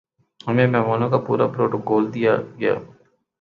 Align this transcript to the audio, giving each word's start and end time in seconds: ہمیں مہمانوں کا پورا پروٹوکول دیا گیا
ہمیں 0.47 0.67
مہمانوں 0.67 1.09
کا 1.09 1.17
پورا 1.27 1.45
پروٹوکول 1.53 2.03
دیا 2.13 2.33
گیا 2.59 2.75